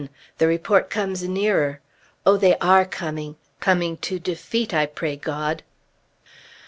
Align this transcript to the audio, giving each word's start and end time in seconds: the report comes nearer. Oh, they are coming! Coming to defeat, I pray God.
the 0.39 0.47
report 0.47 0.89
comes 0.89 1.21
nearer. 1.21 1.79
Oh, 2.25 2.35
they 2.35 2.57
are 2.57 2.85
coming! 2.85 3.35
Coming 3.59 3.97
to 3.97 4.17
defeat, 4.17 4.73
I 4.73 4.87
pray 4.87 5.15
God. 5.15 5.61